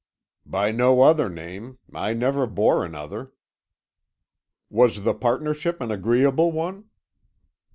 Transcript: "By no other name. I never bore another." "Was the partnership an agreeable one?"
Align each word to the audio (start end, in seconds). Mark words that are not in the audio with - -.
"By 0.47 0.71
no 0.71 1.01
other 1.03 1.29
name. 1.29 1.77
I 1.93 2.13
never 2.15 2.47
bore 2.47 2.83
another." 2.83 3.33
"Was 4.67 5.03
the 5.03 5.13
partnership 5.13 5.79
an 5.79 5.91
agreeable 5.91 6.51
one?" 6.51 6.85